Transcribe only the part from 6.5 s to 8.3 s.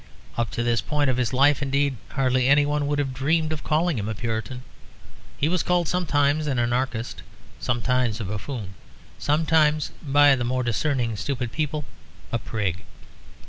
anarchist, sometimes a